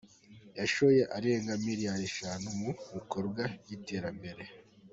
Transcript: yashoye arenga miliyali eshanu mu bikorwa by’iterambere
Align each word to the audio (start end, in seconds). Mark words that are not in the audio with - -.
yashoye 0.59 1.01
arenga 1.17 1.53
miliyali 1.65 2.03
eshanu 2.09 2.47
mu 2.59 2.69
bikorwa 2.93 3.43
by’iterambere 3.61 4.43